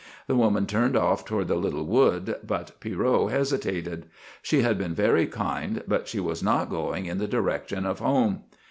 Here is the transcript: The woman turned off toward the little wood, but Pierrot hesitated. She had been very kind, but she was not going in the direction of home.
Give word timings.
The 0.25 0.33
woman 0.35 0.65
turned 0.65 0.97
off 0.97 1.25
toward 1.25 1.47
the 1.47 1.53
little 1.55 1.85
wood, 1.85 2.37
but 2.43 2.71
Pierrot 2.79 3.29
hesitated. 3.29 4.07
She 4.41 4.63
had 4.63 4.75
been 4.79 4.95
very 4.95 5.27
kind, 5.27 5.83
but 5.87 6.07
she 6.07 6.19
was 6.19 6.41
not 6.41 6.71
going 6.71 7.05
in 7.05 7.19
the 7.19 7.27
direction 7.27 7.85
of 7.85 7.99
home. 7.99 8.41